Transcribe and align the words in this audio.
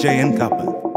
DJ 0.00 0.08
and 0.08 0.89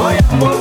Kappa. 0.00 0.46
Oye, 0.46 0.59